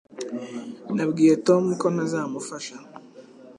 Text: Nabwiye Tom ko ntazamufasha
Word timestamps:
Nabwiye 0.95 1.33
Tom 1.47 1.63
ko 1.81 1.87
ntazamufasha 1.93 2.75